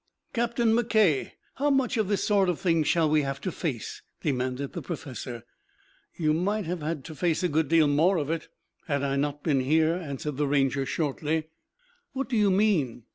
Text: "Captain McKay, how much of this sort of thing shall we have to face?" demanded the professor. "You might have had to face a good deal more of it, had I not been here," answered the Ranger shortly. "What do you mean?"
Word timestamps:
"Captain 0.33 0.75
McKay, 0.75 1.33
how 1.57 1.69
much 1.69 1.95
of 1.95 2.07
this 2.07 2.23
sort 2.23 2.49
of 2.49 2.59
thing 2.59 2.81
shall 2.81 3.07
we 3.07 3.21
have 3.21 3.39
to 3.39 3.51
face?" 3.51 4.01
demanded 4.21 4.73
the 4.73 4.81
professor. 4.81 5.43
"You 6.17 6.33
might 6.33 6.65
have 6.65 6.81
had 6.81 7.03
to 7.05 7.13
face 7.13 7.43
a 7.43 7.47
good 7.47 7.67
deal 7.67 7.85
more 7.87 8.17
of 8.17 8.31
it, 8.31 8.47
had 8.87 9.03
I 9.03 9.15
not 9.15 9.43
been 9.43 9.59
here," 9.59 9.93
answered 9.93 10.37
the 10.37 10.47
Ranger 10.47 10.87
shortly. 10.87 11.49
"What 12.13 12.29
do 12.29 12.35
you 12.35 12.49
mean?" 12.49 13.03